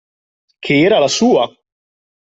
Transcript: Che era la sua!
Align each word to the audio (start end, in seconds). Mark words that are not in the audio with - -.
Che 0.57 0.79
era 0.79 0.97
la 0.97 1.07
sua! 1.07 1.47